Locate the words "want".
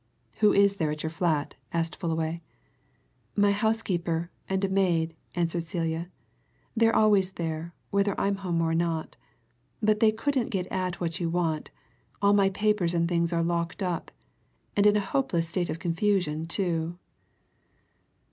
11.29-11.69